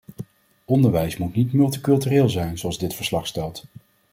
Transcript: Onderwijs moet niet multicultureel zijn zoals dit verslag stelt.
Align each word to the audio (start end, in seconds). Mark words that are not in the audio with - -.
Onderwijs 0.65 1.17
moet 1.17 1.35
niet 1.35 1.53
multicultureel 1.53 2.29
zijn 2.29 2.57
zoals 2.57 2.77
dit 2.77 2.93
verslag 2.93 3.27
stelt. 3.27 3.63